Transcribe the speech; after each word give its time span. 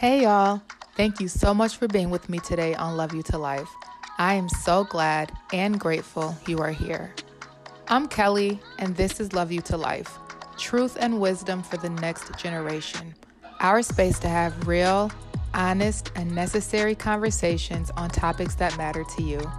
Hey, 0.00 0.22
y'all. 0.22 0.62
Thank 0.96 1.20
you 1.20 1.28
so 1.28 1.52
much 1.52 1.76
for 1.76 1.86
being 1.86 2.08
with 2.08 2.30
me 2.30 2.38
today 2.38 2.74
on 2.74 2.96
Love 2.96 3.12
You 3.12 3.22
to 3.24 3.36
Life. 3.36 3.68
I 4.16 4.32
am 4.32 4.48
so 4.48 4.84
glad 4.84 5.30
and 5.52 5.78
grateful 5.78 6.34
you 6.46 6.56
are 6.60 6.70
here. 6.70 7.14
I'm 7.88 8.08
Kelley, 8.08 8.58
and 8.78 8.96
this 8.96 9.20
is 9.20 9.34
Love 9.34 9.52
You 9.52 9.60
to 9.60 9.76
Life 9.76 10.18
truth 10.56 10.96
and 10.98 11.20
wisdom 11.20 11.62
for 11.62 11.76
the 11.76 11.90
next 11.90 12.34
generation. 12.38 13.14
Our 13.60 13.82
space 13.82 14.18
to 14.20 14.28
have 14.30 14.66
real, 14.66 15.12
honest, 15.52 16.10
and 16.16 16.34
necessary 16.34 16.94
conversations 16.94 17.90
on 17.90 18.08
topics 18.08 18.54
that 18.54 18.74
matter 18.78 19.04
to 19.04 19.22
you. 19.22 19.52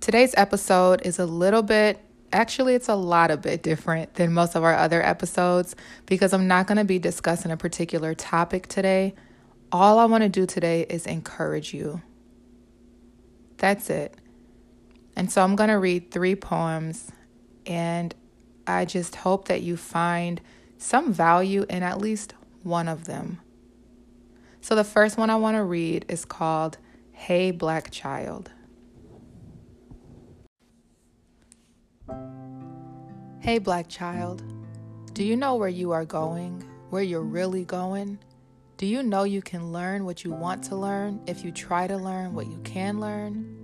Today's 0.00 0.34
episode 0.36 1.00
is 1.06 1.18
a 1.18 1.24
little 1.24 1.62
bit 1.62 1.98
Actually, 2.32 2.74
it's 2.74 2.88
a 2.88 2.94
lot 2.94 3.30
a 3.30 3.36
bit 3.36 3.62
different 3.62 4.14
than 4.14 4.32
most 4.32 4.54
of 4.54 4.62
our 4.62 4.74
other 4.74 5.02
episodes 5.02 5.74
because 6.06 6.32
I'm 6.32 6.46
not 6.46 6.68
going 6.68 6.78
to 6.78 6.84
be 6.84 6.98
discussing 6.98 7.50
a 7.50 7.56
particular 7.56 8.14
topic 8.14 8.68
today. 8.68 9.14
All 9.72 9.98
I 9.98 10.04
want 10.04 10.22
to 10.22 10.28
do 10.28 10.46
today 10.46 10.82
is 10.88 11.06
encourage 11.06 11.74
you. 11.74 12.02
That's 13.56 13.90
it. 13.90 14.14
And 15.16 15.30
so 15.30 15.42
I'm 15.42 15.56
going 15.56 15.70
to 15.70 15.78
read 15.78 16.12
three 16.12 16.36
poems, 16.36 17.10
and 17.66 18.14
I 18.66 18.84
just 18.84 19.16
hope 19.16 19.48
that 19.48 19.62
you 19.62 19.76
find 19.76 20.40
some 20.78 21.12
value 21.12 21.66
in 21.68 21.82
at 21.82 21.98
least 21.98 22.34
one 22.62 22.88
of 22.88 23.04
them. 23.06 23.40
So 24.60 24.74
the 24.74 24.84
first 24.84 25.18
one 25.18 25.30
I 25.30 25.36
want 25.36 25.56
to 25.56 25.64
read 25.64 26.04
is 26.08 26.24
called 26.24 26.78
Hey 27.12 27.50
Black 27.50 27.90
Child. 27.90 28.50
Hey, 33.42 33.56
black 33.58 33.88
child, 33.88 34.42
do 35.14 35.24
you 35.24 35.34
know 35.34 35.54
where 35.54 35.70
you 35.70 35.92
are 35.92 36.04
going, 36.04 36.62
where 36.90 37.02
you're 37.02 37.22
really 37.22 37.64
going? 37.64 38.18
Do 38.76 38.84
you 38.84 39.02
know 39.02 39.22
you 39.22 39.40
can 39.40 39.72
learn 39.72 40.04
what 40.04 40.24
you 40.24 40.30
want 40.30 40.62
to 40.64 40.76
learn 40.76 41.22
if 41.26 41.42
you 41.42 41.50
try 41.50 41.86
to 41.86 41.96
learn 41.96 42.34
what 42.34 42.48
you 42.48 42.60
can 42.64 43.00
learn? 43.00 43.56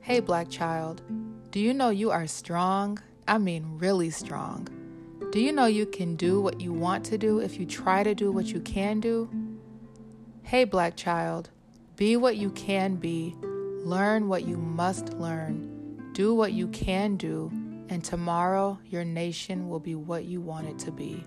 Hey, 0.00 0.20
black 0.20 0.48
child, 0.48 1.02
do 1.50 1.58
you 1.58 1.74
know 1.74 1.90
you 1.90 2.12
are 2.12 2.28
strong? 2.28 3.00
I 3.26 3.38
mean, 3.38 3.78
really 3.78 4.10
strong. 4.10 4.68
Do 5.32 5.40
you 5.40 5.50
know 5.50 5.66
you 5.66 5.86
can 5.86 6.14
do 6.14 6.40
what 6.40 6.60
you 6.60 6.72
want 6.72 7.04
to 7.06 7.18
do 7.18 7.40
if 7.40 7.58
you 7.58 7.66
try 7.66 8.04
to 8.04 8.14
do 8.14 8.30
what 8.30 8.46
you 8.46 8.60
can 8.60 9.00
do? 9.00 9.28
Hey, 10.44 10.62
black 10.62 10.96
child, 10.96 11.50
be 11.96 12.16
what 12.16 12.36
you 12.36 12.50
can 12.50 12.94
be, 12.94 13.34
learn 13.42 14.28
what 14.28 14.46
you 14.46 14.56
must 14.56 15.14
learn, 15.14 16.12
do 16.12 16.32
what 16.32 16.52
you 16.52 16.68
can 16.68 17.16
do 17.16 17.50
and 17.90 18.04
tomorrow 18.04 18.78
your 18.86 19.04
nation 19.04 19.68
will 19.68 19.80
be 19.80 19.96
what 19.96 20.24
you 20.24 20.40
want 20.40 20.68
it 20.68 20.78
to 20.78 20.92
be. 20.92 21.24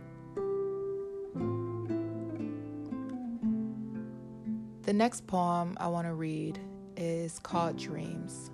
The 4.84 4.94
next 4.94 5.28
poem 5.28 5.78
I 5.80 5.88
want 5.88 6.08
to 6.08 6.14
read 6.14 6.60
is 6.96 7.38
called 7.40 7.78
Dreams. 7.78 8.50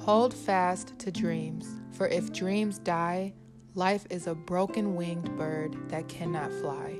Hold 0.00 0.34
fast 0.34 0.98
to 0.98 1.10
dreams, 1.10 1.80
for 1.92 2.08
if 2.08 2.32
dreams 2.32 2.78
die, 2.78 3.32
life 3.74 4.06
is 4.10 4.26
a 4.26 4.34
broken 4.34 4.96
winged 4.96 5.36
bird 5.38 5.76
that 5.88 6.08
cannot 6.08 6.52
fly. 6.52 6.98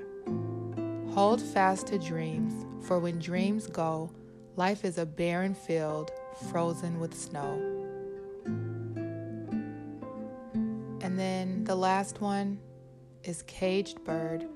Hold 1.12 1.42
fast 1.42 1.88
to 1.88 1.98
dreams, 1.98 2.64
for 2.86 2.98
when 2.98 3.18
dreams 3.18 3.66
go, 3.66 4.10
life 4.56 4.84
is 4.84 4.98
a 4.98 5.04
barren 5.04 5.54
field 5.54 6.12
frozen 6.50 7.00
with 7.00 7.12
snow. 7.12 7.81
And 11.12 11.20
then 11.20 11.64
the 11.64 11.74
last 11.74 12.22
one 12.22 12.58
is 13.22 13.42
Caged 13.42 14.02
Bird 14.02 14.46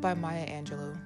by 0.00 0.12
Maya 0.12 0.44
Angelou. 0.44 0.98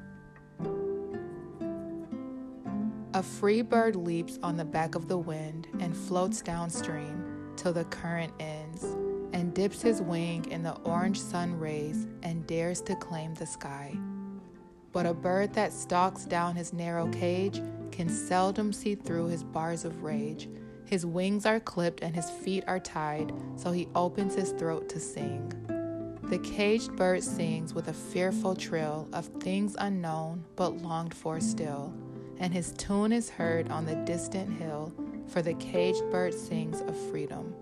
A 3.12 3.22
free 3.22 3.60
bird 3.60 3.96
leaps 3.96 4.38
on 4.42 4.56
the 4.56 4.64
back 4.64 4.94
of 4.94 5.06
the 5.06 5.18
wind 5.18 5.68
and 5.78 5.94
floats 5.94 6.40
downstream 6.40 7.52
till 7.54 7.74
the 7.74 7.84
current 7.84 8.32
ends, 8.40 8.82
and 9.34 9.52
dips 9.52 9.82
his 9.82 10.00
wing 10.00 10.50
in 10.50 10.62
the 10.62 10.76
orange 10.84 11.20
sun 11.20 11.60
rays 11.60 12.06
and 12.22 12.46
dares 12.46 12.80
to 12.80 12.96
claim 12.96 13.34
the 13.34 13.44
sky. 13.44 13.94
But 14.92 15.04
a 15.04 15.12
bird 15.12 15.52
that 15.52 15.74
stalks 15.74 16.24
down 16.24 16.56
his 16.56 16.72
narrow 16.72 17.08
cage 17.08 17.60
can 17.92 18.08
seldom 18.08 18.72
see 18.72 18.94
through 18.94 19.26
his 19.26 19.44
bars 19.44 19.84
of 19.84 20.02
rage 20.02 20.48
his 20.84 21.06
wings 21.06 21.46
are 21.46 21.60
clipped 21.60 22.02
and 22.02 22.14
his 22.14 22.30
feet 22.30 22.64
are 22.66 22.80
tied, 22.80 23.32
so 23.56 23.72
he 23.72 23.88
opens 23.94 24.34
his 24.34 24.52
throat 24.52 24.88
to 24.90 25.00
sing. 25.00 25.52
The 26.24 26.38
caged 26.38 26.96
bird 26.96 27.22
sings 27.22 27.74
with 27.74 27.88
a 27.88 27.92
fearful 27.92 28.54
trill 28.54 29.08
of 29.12 29.26
things 29.40 29.76
unknown 29.78 30.44
but 30.56 30.78
longed 30.78 31.14
for 31.14 31.40
still, 31.40 31.92
and 32.38 32.52
his 32.52 32.72
tune 32.72 33.12
is 33.12 33.30
heard 33.30 33.70
on 33.70 33.86
the 33.86 33.96
distant 33.96 34.58
hill, 34.58 34.92
for 35.28 35.42
the 35.42 35.54
caged 35.54 36.02
bird 36.10 36.34
sings 36.34 36.80
of 36.80 36.96
freedom. 37.10 37.54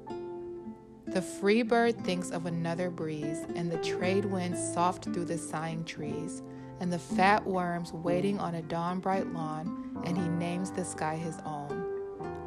The 1.07 1.23
free 1.23 1.63
bird 1.63 2.03
thinks 2.05 2.31
of 2.31 2.47
another 2.47 2.89
breeze, 2.89 3.45
and 3.55 3.71
the 3.71 3.79
trade 3.79 4.25
winds 4.25 4.73
soft 4.73 5.05
through 5.05 5.27
the 5.27 5.39
sighing 5.39 5.85
trees, 5.85 6.43
and 6.81 6.93
the 6.93 6.99
fat 6.99 7.47
worms 7.47 7.93
waiting 7.93 8.39
on 8.39 8.55
a 8.55 8.63
dawn 8.63 9.01
bright 9.01 9.33
lawn, 9.33 10.01
and 10.05 10.17
he 10.17 10.29
names 10.29 10.71
the 10.71 10.85
sky 10.85 11.17
his 11.17 11.37
own. 11.45 11.82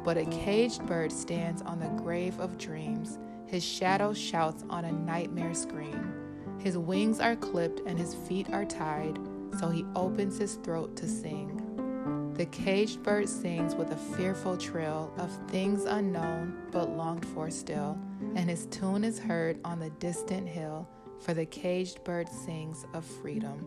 But 0.06 0.16
a 0.16 0.24
caged 0.26 0.86
bird 0.86 1.10
stands 1.10 1.62
on 1.62 1.80
the 1.80 1.88
grave 2.00 2.38
of 2.38 2.58
dreams. 2.58 3.18
His 3.46 3.64
shadow 3.64 4.14
shouts 4.14 4.62
on 4.70 4.84
a 4.84 4.92
nightmare 4.92 5.52
scream. 5.52 6.14
His 6.60 6.78
wings 6.78 7.18
are 7.18 7.34
clipped 7.34 7.80
and 7.88 7.98
his 7.98 8.14
feet 8.14 8.48
are 8.52 8.64
tied, 8.64 9.18
so 9.58 9.68
he 9.68 9.84
opens 9.96 10.38
his 10.38 10.54
throat 10.54 10.94
to 10.98 11.08
sing. 11.08 12.32
The 12.36 12.46
caged 12.46 13.02
bird 13.02 13.28
sings 13.28 13.74
with 13.74 13.90
a 13.90 13.96
fearful 13.96 14.56
trill 14.56 15.12
of 15.18 15.36
things 15.48 15.86
unknown 15.86 16.56
but 16.70 16.96
longed 16.96 17.26
for 17.26 17.50
still, 17.50 17.98
and 18.36 18.48
his 18.48 18.66
tune 18.66 19.02
is 19.02 19.18
heard 19.18 19.58
on 19.64 19.80
the 19.80 19.90
distant 19.90 20.46
hill, 20.46 20.88
for 21.18 21.34
the 21.34 21.46
caged 21.46 22.04
bird 22.04 22.28
sings 22.28 22.86
of 22.94 23.04
freedom. 23.04 23.66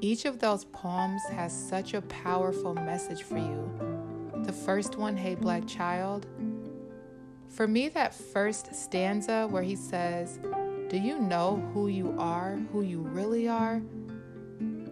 Each 0.00 0.24
of 0.24 0.40
those 0.40 0.64
poems 0.64 1.22
has 1.30 1.52
such 1.52 1.94
a 1.94 2.02
powerful 2.02 2.74
message 2.74 3.22
for 3.22 3.38
you 3.38 3.89
the 4.44 4.52
first 4.52 4.96
one, 4.96 5.16
Hey 5.16 5.34
Black 5.34 5.66
Child, 5.66 6.26
for 7.50 7.66
me, 7.66 7.88
that 7.90 8.14
first 8.14 8.74
stanza 8.74 9.46
where 9.48 9.62
he 9.62 9.74
says, 9.74 10.38
Do 10.88 10.96
you 10.96 11.18
know 11.18 11.56
who 11.74 11.88
you 11.88 12.14
are, 12.18 12.56
who 12.72 12.82
you 12.82 13.00
really 13.00 13.48
are? 13.48 13.82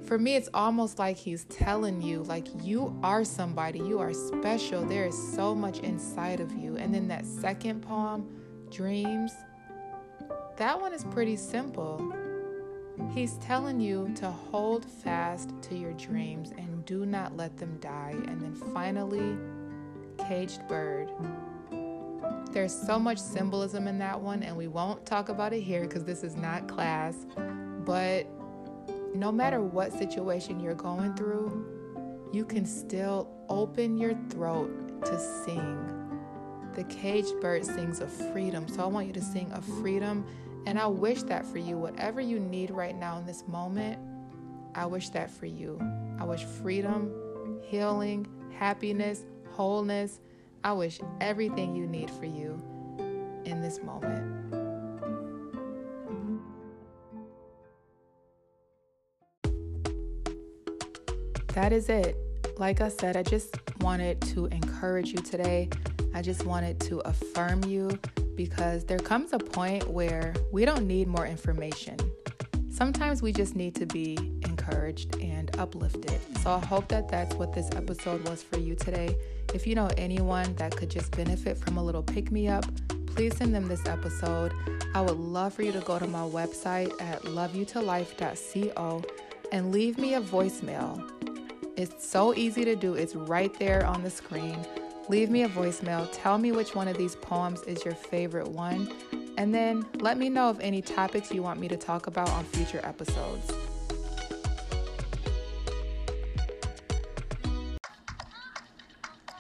For 0.05 0.19
me, 0.19 0.35
it's 0.35 0.49
almost 0.53 0.99
like 0.99 1.17
he's 1.17 1.45
telling 1.45 2.03
you, 2.03 2.23
like, 2.25 2.47
you 2.63 2.99
are 3.03 3.25
somebody, 3.25 3.79
you 3.79 4.01
are 4.01 4.13
special, 4.13 4.85
there 4.85 5.07
is 5.07 5.35
so 5.35 5.55
much 5.55 5.79
inside 5.81 6.41
of 6.41 6.53
you. 6.53 6.77
And 6.77 6.93
then 6.95 7.09
that 7.09 7.27
second 7.27 7.83
poem, 7.83 8.29
Dreams, 8.71 9.33
that 10.57 10.81
one 10.81 10.93
is 10.93 11.05
pretty 11.05 11.37
simple. 11.37 12.13
He's 13.15 13.35
telling 13.39 13.81
you 13.81 14.13
to 14.17 14.31
hold 14.31 14.85
fast 14.85 15.53
to 15.63 15.77
your 15.77 15.93
dreams 15.93 16.53
and 16.57 16.85
do 16.85 17.07
not 17.07 17.37
let 17.37 17.57
them 17.57 17.79
die. 17.81 18.15
And 18.27 18.41
then 18.41 18.55
finally, 18.73 19.37
Caged 20.29 20.67
Bird. 20.69 21.11
There's 22.53 22.75
so 22.75 22.99
much 22.99 23.19
symbolism 23.19 23.87
in 23.87 23.99
that 23.99 24.21
one, 24.21 24.43
and 24.43 24.57
we 24.57 24.69
won't 24.69 25.05
talk 25.07 25.29
about 25.29 25.53
it 25.53 25.61
here 25.61 25.83
because 25.83 26.05
this 26.05 26.25
is 26.25 26.35
not 26.37 26.67
class. 26.67 27.27
But 27.85 28.27
no 29.15 29.31
matter 29.31 29.61
what 29.61 29.93
situation 29.93 30.61
you're 30.61 30.75
going 30.75 31.15
through, 31.15 31.67
you 32.33 32.45
can 32.45 32.67
still 32.67 33.31
open 33.49 33.97
your 33.97 34.15
throat 34.29 35.05
to 35.05 35.19
sing. 35.19 35.95
The 36.75 36.85
caged 36.85 37.41
bird 37.41 37.65
sings 37.65 38.01
of 38.01 38.11
freedom. 38.33 38.69
So 38.69 38.83
I 38.83 38.87
want 38.87 39.07
you 39.07 39.13
to 39.15 39.23
sing 39.23 39.51
of 39.53 39.65
freedom 39.65 40.27
and 40.69 40.79
I 40.79 40.87
wish 40.87 41.23
that 41.23 41.47
for 41.47 41.57
you. 41.57 41.79
Whatever 41.79 42.21
you 42.21 42.39
need 42.39 42.71
right 42.71 42.95
now 42.95 43.17
in 43.17 43.25
this 43.25 43.43
moment, 43.49 43.99
I 44.75 44.85
wish 44.85 45.09
that 45.09 45.31
for 45.31 45.47
you. 45.47 45.81
I 46.21 46.25
wish 46.25 46.45
freedom, 46.45 47.11
healing, 47.63 48.27
happiness, 48.53 49.25
wholeness. 49.51 50.21
I 50.63 50.73
wish 50.73 51.01
everything 51.23 51.75
you 51.75 51.87
need 51.87 52.11
for 52.11 52.27
you 52.27 52.63
in 53.47 53.63
this 53.63 53.83
moment. 53.83 54.53
That 61.55 61.73
is 61.73 61.89
it. 61.89 62.15
Like 62.59 62.83
I 62.83 62.89
said, 62.89 63.17
I 63.17 63.23
just 63.23 63.57
wanted 63.81 64.21
to 64.35 64.47
encourage 64.47 65.13
you 65.13 65.23
today. 65.23 65.71
I 66.13 66.21
just 66.21 66.45
wanted 66.45 66.79
to 66.81 66.99
affirm 67.09 67.65
you 67.65 67.99
because 68.39 68.85
there 68.85 69.01
comes 69.01 69.33
a 69.33 69.39
point 69.39 69.91
where 69.91 70.33
we 70.53 70.65
don't 70.65 70.87
need 70.87 71.09
more 71.09 71.27
information. 71.27 71.97
Sometimes 72.71 73.21
we 73.21 73.33
just 73.33 73.57
need 73.57 73.75
to 73.75 73.85
be 73.85 74.17
encouraged 74.45 75.17
and 75.21 75.51
uplifted. 75.59 76.21
So 76.39 76.53
I 76.53 76.65
hope 76.65 76.87
that 76.87 77.09
that's 77.09 77.35
what 77.35 77.53
this 77.53 77.69
episode 77.75 78.27
was 78.29 78.45
for 78.45 78.61
you 78.61 78.77
today. 78.77 79.19
If 79.53 79.67
you 79.67 79.75
know 79.75 79.91
anyone 79.97 80.55
that 80.55 80.77
could 80.77 80.89
just 80.89 81.11
benefit 81.17 81.59
from 81.59 81.79
a 81.79 81.85
little 81.85 82.05
pick 82.05 82.31
me 82.31 82.47
up, 82.47 82.65
please 83.07 83.37
send 83.37 83.53
them 83.53 83.67
this 83.67 83.85
episode. 83.87 84.53
I 84.95 85.01
would 85.01 85.19
love 85.19 85.53
for 85.55 85.63
you 85.63 85.73
to 85.73 85.81
go 85.81 85.99
to 85.99 86.07
my 86.07 86.21
website 86.21 86.93
at 87.03 87.23
loveyoutolife.co 87.23 89.03
and 89.51 89.73
leave 89.73 89.99
me 89.99 90.15
a 90.15 90.21
voicemail. 90.21 91.11
It's 91.77 92.09
so 92.09 92.37
easy 92.37 92.65
to 92.67 92.77
do, 92.77 92.95
it's 92.95 93.17
right 93.17 93.53
there 93.59 93.85
on 93.85 94.05
the 94.05 94.11
screen. 94.11 94.65
Leave 95.09 95.31
me 95.31 95.43
a 95.43 95.49
voicemail. 95.49 96.09
Tell 96.13 96.37
me 96.37 96.53
which 96.53 96.75
one 96.75 96.87
of 96.87 96.99
these 96.99 97.17
poems 97.17 97.63
is 97.63 97.85
your 97.85 97.95
favorite 97.95 98.49
one. 98.49 98.93
And 99.39 99.55
then 99.55 99.87
let 100.01 100.19
me 100.19 100.29
know 100.29 100.51
of 100.51 100.61
any 100.61 100.83
topics 100.83 101.31
you 101.33 101.43
want 101.43 101.61
me 101.61 101.69
to 101.69 101.77
talk 101.77 102.07
about 102.07 102.29
on 102.31 102.45
future 102.45 102.81
episodes. 102.85 103.51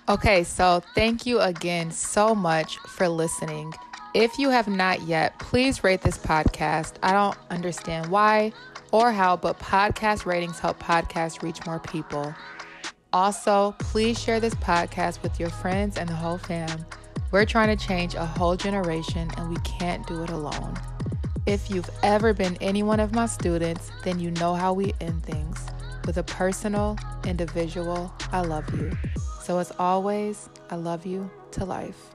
Okay, 0.08 0.42
so 0.42 0.82
thank 0.94 1.26
you 1.26 1.40
again 1.40 1.90
so 1.90 2.34
much 2.34 2.78
for 2.78 3.06
listening. 3.08 3.74
If 4.14 4.38
you 4.38 4.48
have 4.48 4.66
not 4.66 5.02
yet, 5.02 5.38
please 5.38 5.84
rate 5.84 6.00
this 6.00 6.16
podcast. 6.16 6.94
I 7.02 7.12
don't 7.12 7.36
understand 7.50 8.06
why 8.06 8.54
or 8.90 9.12
how, 9.12 9.36
but 9.36 9.58
podcast 9.58 10.24
ratings 10.24 10.60
help 10.60 10.78
podcasts 10.82 11.42
reach 11.42 11.66
more 11.66 11.78
people. 11.78 12.34
Also, 13.12 13.74
please 13.78 14.20
share 14.20 14.38
this 14.38 14.54
podcast 14.56 15.22
with 15.22 15.40
your 15.40 15.48
friends 15.48 15.96
and 15.96 16.08
the 16.08 16.14
whole 16.14 16.38
fam. 16.38 16.84
We're 17.30 17.46
trying 17.46 17.74
to 17.76 17.86
change 17.86 18.14
a 18.14 18.26
whole 18.26 18.56
generation 18.56 19.30
and 19.36 19.48
we 19.48 19.56
can't 19.56 20.06
do 20.06 20.22
it 20.22 20.30
alone. 20.30 20.74
If 21.46 21.70
you've 21.70 21.88
ever 22.02 22.34
been 22.34 22.58
any 22.60 22.82
one 22.82 23.00
of 23.00 23.14
my 23.14 23.26
students, 23.26 23.90
then 24.04 24.18
you 24.18 24.30
know 24.32 24.54
how 24.54 24.74
we 24.74 24.92
end 25.00 25.22
things 25.22 25.66
with 26.04 26.18
a 26.18 26.22
personal, 26.22 26.98
individual, 27.26 28.12
I 28.32 28.40
love 28.40 28.68
you. 28.74 28.92
So, 29.42 29.58
as 29.58 29.72
always, 29.78 30.48
I 30.70 30.76
love 30.76 31.06
you 31.06 31.30
to 31.52 31.64
life. 31.64 32.14